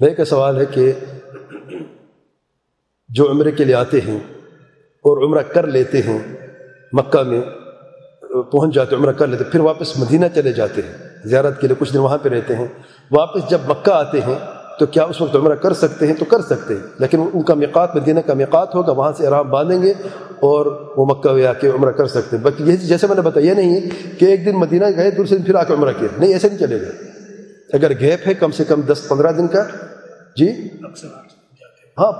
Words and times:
میرے 0.00 0.14
کا 0.14 0.24
سوال 0.24 0.56
ہے 0.60 0.64
کہ 0.70 0.92
جو 3.10 3.30
عمرے 3.30 3.50
کے 3.50 3.64
لیے 3.64 3.74
آتے 3.74 4.00
ہیں 4.00 4.16
اور 5.04 5.26
عمرہ 5.26 5.42
کر 5.42 5.66
لیتے 5.66 6.00
ہیں، 6.02 6.18
مکہ 6.92 7.22
میں 7.22 7.40
پہنچ 8.52 8.74
جاتے 8.74 8.94
ہیں، 8.94 9.02
عمرہ 9.02 9.12
کر 9.12 9.26
لیتے 9.26 9.44
ہیں، 9.44 9.52
پھر 9.52 9.60
واپس 9.60 9.98
مدینہ 9.98 10.26
چلے 10.34 10.52
جاتے 10.52 10.82
ہیں، 10.82 10.92
زیارت 11.24 11.60
کے 11.60 11.66
لیے 11.66 11.76
کچھ 11.78 11.92
دن 11.94 11.98
وہاں 11.98 12.18
پہ 12.18 12.28
رہتے 12.28 12.56
ہیں، 12.56 12.66
واپس 13.10 13.50
جب 13.50 13.58
مکہ 13.68 13.90
آتے 13.90 14.20
ہیں 14.20 14.34
تو 14.78 14.86
کیا 14.86 15.04
اس 15.04 15.20
وقت 15.20 15.36
عمرہ 15.36 15.54
کر 15.54 15.72
سکتے 15.72 16.06
ہیں؟ 16.06 16.14
تو 16.14 16.24
کر 16.24 16.42
سکتے 16.42 16.74
ہیں، 16.74 16.82
لیکن 16.98 17.24
ان 17.32 17.42
کا 17.42 17.54
مقات 17.54 17.96
مدینہ 17.96 18.20
کا 18.20 18.34
مقات 18.34 18.74
ہوگا، 18.74 18.92
وہاں 18.92 19.12
سے 19.12 19.26
آرام 19.26 19.50
باندھیں 19.50 19.82
گے 19.82 19.92
اور 20.48 20.66
وہ 20.96 21.06
مکہ 21.06 21.32
میں 21.32 21.46
آ 21.46 21.52
کے 21.52 21.68
عمرہ 21.68 21.90
کر 21.90 22.06
سکتے 22.06 22.36
ہیں۔ 22.36 22.44
باقی 22.44 22.64
یہ 22.64 22.76
جیسے 22.76 23.06
میں 23.06 23.16
نے 23.16 23.22
بتایا، 23.22 23.46
یہ 23.46 23.54
نہیں 23.54 23.74
ہے 23.74 24.10
کہ 24.18 24.24
ایک 24.24 24.46
دن 24.46 24.56
مدینہ 24.56 24.84
گئے، 24.96 25.10
دوسرے 25.10 25.38
دن 25.38 25.44
پھر 25.44 25.54
آ 25.54 25.64
کے 25.64 25.74
عمرہ 25.74 25.92
کیا۔ 25.98 26.08
نہیں، 26.18 26.32
ایسے 26.32 26.48
نہیں 26.48 26.58
چلے 26.58 26.80
گا 26.82 27.13
اگر 27.72 27.90
گیپ 28.00 28.28
ہے 28.28 28.34
کم 28.34 28.50
سے 28.50 28.64
کم 28.64 28.80
دس 28.80 29.08
پندرہ 29.08 29.32
دن 29.32 29.46
کا 29.46 29.62
جی؟ 30.36 30.48
ہاں 31.98 32.12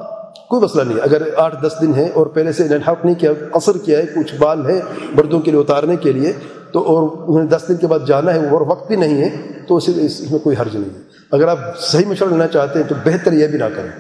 کوئی 0.49 0.63
مسئلہ 0.63 0.83
نہیں، 0.83 0.99
اگر 1.03 1.23
آٹھ 1.37 1.63
دس 1.63 1.73
دن 1.81 1.95
ہے 1.95 2.09
اور 2.15 2.27
پہلے 2.27 2.53
سے 2.53 2.67
حق 2.89 3.05
نہیں 3.05 3.15
کیا 3.15 3.31
اثر 3.53 3.79
کیا 3.79 3.99
ہے، 3.99 4.07
کچھ 4.07 4.35
بال 4.35 4.71
ہے 4.71 4.81
مردوں 5.13 5.41
کے 5.41 5.51
لیے 5.51 5.61
اتارنے 5.61 5.97
کے 5.97 6.13
لیے، 6.13 6.33
تو 6.73 6.81
اور 6.81 7.09
انہیں 7.29 7.49
دس 7.49 7.63
دن 7.69 7.77
کے 7.77 7.87
بعد 7.87 7.99
جانا 8.07 8.35
ہے 8.35 8.49
اور 8.49 8.61
وقت 8.61 8.89
بھی 8.89 8.97
نہیں 8.97 9.23
ہے، 9.23 9.37
تو 9.69 9.77
اسے 9.77 9.93
اس 9.97 10.31
میں 10.31 10.39
کوئی 10.39 10.57
حرج 10.61 10.77
نہیں 10.77 10.95
ہے۔ 10.95 11.01
اگر 11.33 11.49
آپ 11.49 11.59
صحیح 11.81 12.07
مشورہ 12.07 12.31
لینا 12.31 12.47
چاہتے 12.47 12.79
ہیں 12.79 12.89
تو 12.89 12.95
بہتر 13.05 13.33
یہ 13.33 13.47
بھی 13.47 13.59
نہ 13.59 13.65
کریں۔ 13.77 13.91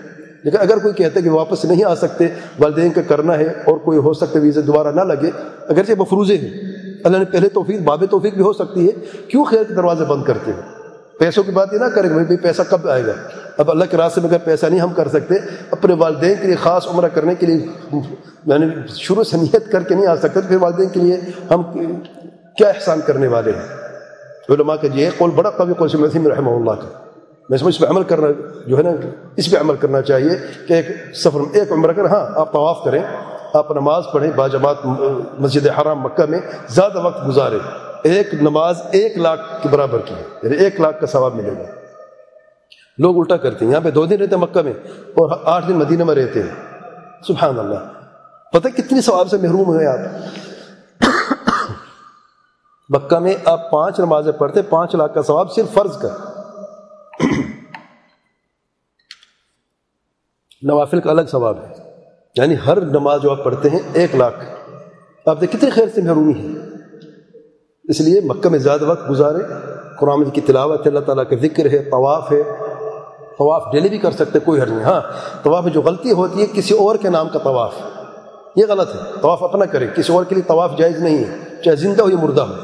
لیکن 0.42 0.56
اگر 0.60 0.78
کوئی 0.78 0.94
کہتا 0.94 1.20
ہے 1.20 1.24
کہ 1.24 1.30
واپس 1.30 1.64
نہیں 1.64 1.84
آ 1.84 1.94
سکتے، 1.94 2.28
والدین 2.58 2.90
کا 2.90 3.00
کرنا 3.02 3.38
ہے 3.38 3.46
اور 3.46 3.76
کوئی 3.76 3.98
ہو 3.98 4.12
سکتا 4.12 4.38
ہے 4.38 4.44
ویزے 4.44 4.60
دوبارہ 4.60 4.92
نہ 4.94 5.00
لگے، 5.00 5.30
اگرچہ 5.68 5.92
مفروضے 5.98 6.36
ہیں، 6.36 6.50
اللہ 7.04 7.16
نے 7.16 7.24
پہلے 7.24 7.48
توفیق، 7.48 7.80
باب 7.80 8.04
توفیق 8.10 8.34
بھی 8.34 8.42
ہو 8.42 8.52
سکتی 8.52 8.86
ہے، 8.86 8.92
کیوں 9.28 9.44
خیر 9.44 9.64
کے 9.64 9.74
دروازے 9.74 10.04
بند 10.04 10.22
کرتے 10.22 10.50
ہیں؟ 10.50 10.83
پیسوں 11.18 11.42
کی 11.42 11.50
بات 11.50 11.72
یہ 11.72 11.78
نہ 11.78 11.84
کریں 11.84 12.08
گے 12.10 12.14
بھائی 12.14 12.36
پیسہ 12.36 12.62
کب 12.70 12.88
آئے 12.88 13.06
گا؟ 13.06 13.12
اب 13.58 13.70
اللہ 13.70 13.84
کے 13.90 13.96
راستے 13.96 14.20
میں 14.20 14.28
اگر 14.28 14.38
پیسہ 14.44 14.66
نہیں 14.66 14.80
ہم 14.80 14.92
کر 14.92 15.08
سکتے، 15.08 15.34
اپنے 15.70 15.94
والدین 15.94 16.34
کے 16.40 16.46
لیے 16.46 16.56
خاص 16.56 16.86
عمرہ 16.88 17.08
کرنے 17.08 17.34
کے 17.34 17.46
لیے 17.46 18.00
میں 18.46 18.58
نے 18.58 18.66
شروع 18.94 19.24
سے 19.24 19.36
نیت 19.36 19.70
کر 19.72 19.82
کے 19.82 19.94
نہیں 19.94 20.06
آ 20.06 20.16
سکتے، 20.16 20.40
تو 20.40 20.48
پھر 20.48 20.56
والدین 20.60 20.88
کے 20.88 21.00
لیے 21.00 21.16
ہم 21.50 21.62
کیا 22.58 22.68
احسان 22.68 23.00
کرنے 23.06 23.28
والے 23.28 23.52
ہیں؟ 23.52 24.52
علماء 24.52 24.74
کا 24.76 24.88
یہ 24.94 25.10
قول 25.18 25.30
بڑا 25.30 25.50
قوی 25.50 25.74
قول 25.78 25.88
سے 25.88 25.98
مسیم 25.98 26.26
رحمہ 26.28 26.50
اللہ 26.50 26.80
کا۔ 26.80 26.88
میں 27.48 27.58
سمجھ 27.58 27.74
اس 27.74 27.80
پہ 27.80 27.86
عمل 27.86 28.02
کرنا 28.02 28.28
جو 28.66 28.78
ہے 28.78 28.82
نا، 28.82 28.90
اس 29.36 29.50
پہ 29.50 29.56
عمل 29.56 29.76
کرنا 29.76 30.00
چاہیے 30.02 30.34
کہ 30.68 30.72
ایک 30.72 30.86
سفر 31.16 31.40
میں 31.40 31.60
ایک 31.60 31.72
عمرہ 31.72 31.92
کر 31.92 32.04
ہاں 32.04 32.24
آپ 32.40 32.52
طواف 32.52 32.84
کریں، 32.84 33.02
آپ 33.54 33.70
نماز 33.70 34.04
پڑھیں، 34.12 34.30
باجماعت، 34.36 34.86
مسجد 35.38 35.66
حرام، 35.78 36.00
مکہ 36.00 36.24
میں 36.28 36.38
زیادہ 36.68 37.04
وقت 37.04 37.26
گزاریں۔ 37.28 37.58
ایک 38.04 38.34
نماز 38.34 38.82
ایک 38.92 39.18
لاکھ 39.18 39.62
کے 39.62 39.68
برابر 39.68 39.98
کی 39.98 40.14
یعنی 40.42 40.56
ایک 40.56 40.80
لاکھ 40.80 41.00
کا 41.00 41.06
ثواب 41.06 41.34
ملے 41.34 41.52
گا۔ 41.52 41.80
لوگ 42.98 43.16
الٹا 43.16 43.36
کرتے 43.36 43.64
ہیں۔ 43.64 43.72
یہاں 43.72 43.80
پہ 43.84 43.90
دو 43.90 44.06
دن 44.06 44.20
رہتے 44.20 44.34
ہیں 44.34 44.42
مکہ 44.42 44.62
میں 44.62 44.72
اور 44.92 45.38
آٹھ 45.44 45.68
دن 45.68 45.74
مدینہ 45.74 46.04
میں 46.04 46.14
رہتے 46.14 46.42
ہیں۔ 46.42 46.80
سبحان 47.28 47.58
اللہ۔ 47.58 47.92
پتہ 48.52 48.68
کتنی 48.68 49.00
ثواب 49.00 49.28
سے 49.28 49.36
محروم 49.36 49.66
ہوئے 49.66 49.86
آپ؟ 49.86 49.98
مکہ 52.88 53.18
میں 53.18 53.34
آپ 53.44 53.70
پانچ 53.70 53.98
نمازیں 54.00 54.32
پڑھتے 54.32 54.62
پانچ 54.62 54.94
لاکھ 54.94 55.14
کا 55.14 55.22
ثواب 55.22 55.52
صرف 55.52 55.74
فرض 55.74 55.98
کر 55.98 56.08
نوافل 60.62 61.00
کا 61.00 61.10
الگ 61.10 61.22
ثواب 61.30 61.58
ہے۔ 61.58 61.94
یعنی 62.36 62.54
ہر 62.66 62.80
نماز 62.80 63.22
جو 63.22 63.30
آپ 63.30 63.44
پڑھتے 63.44 63.70
ہیں، 63.70 63.78
ایک 63.92 64.14
لاکھ۔ 64.14 64.44
آپ 65.26 65.40
دیکھ 65.40 65.56
کتنے 65.56 65.70
خیر 65.70 65.88
سے 65.94 66.02
محرومی 66.02 66.32
ہے 66.32 66.73
اس 67.88 68.00
لیے 68.00 68.20
مکہ 68.20 68.48
میں 68.48 68.58
زیادہ 68.58 68.84
وقت 68.84 69.10
گزارے۔ 69.10 69.38
قرآن 69.98 70.30
کی 70.30 70.40
تلاوت 70.40 70.86
ہے، 70.86 70.88
اللہ 70.88 71.00
تعالیٰ 71.00 71.24
کا 71.30 71.36
ذکر 71.36 71.66
ہے، 71.66 71.78
طواف 71.78 72.32
ہے۔ 72.32 72.42
طواف 73.38 73.72
ڈیلی 73.72 73.88
بھی 73.88 73.98
کر 73.98 74.10
سکتے، 74.10 74.38
کوئی 74.38 74.60
حرج 74.60 74.70
نہیں۔ 74.70 74.84
ہاں 74.84 75.00
طواف 75.42 75.64
میں 75.64 75.72
جو 75.72 75.82
غلطی 75.82 76.12
ہوتی 76.12 76.40
ہے، 76.42 76.46
کسی 76.46 76.74
اور 76.74 76.96
کے 76.96 77.08
نام 77.08 77.28
کا 77.28 77.38
طواف۔ 77.38 77.72
یہ 78.56 78.64
غلط 78.68 78.94
ہے۔ 78.94 79.00
طواف 79.20 79.42
اپنا 79.42 79.64
کرے، 79.64 79.86
کسی 79.96 80.12
اور 80.12 80.24
کے 80.24 80.34
لیے 80.34 80.44
طواف 80.46 80.70
جائز 80.78 81.02
نہیں 81.02 81.18
ہے، 81.18 81.62
چاہے 81.64 81.76
زندہ 81.76 82.02
ہو 82.02 82.10
یا 82.10 82.16
مردہ 82.16 82.40
ہو۔ 82.40 82.54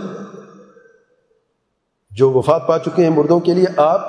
جو 2.11 2.33
وفات 2.33 2.67
پا 2.67 2.79
چکے 2.79 3.03
ہیں 3.03 3.11
مردوں 3.11 3.41
کے 3.41 3.55
لیے، 3.55 3.67
آپ 3.77 4.01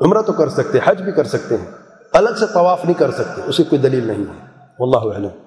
عمرہ 0.00 0.22
تو 0.22 0.32
کر 0.32 0.48
سکتے، 0.48 0.78
حج 0.84 1.02
بھی 1.02 1.12
کر 1.12 1.24
سکتے 1.24 1.56
ہیں، 1.56 1.70
الگ 2.12 2.30
سے 2.38 2.46
طواف 2.54 2.84
نہیں 2.84 2.98
کر 2.98 3.10
سکتے 3.10 3.42
اسی 3.46 3.64
کوئی 3.64 3.82
دلیل 3.82 4.06
نہیں 4.06 4.20
ہے۔ 4.20 4.46
واللہ 4.78 5.16
علم 5.16 5.45